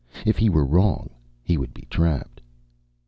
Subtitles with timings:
[0.25, 1.11] If he were wrong,
[1.43, 2.41] he would be trapped.